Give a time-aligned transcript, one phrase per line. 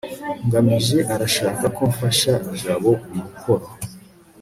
[0.45, 3.65] ngamije arashaka ko mfasha jabo umukoro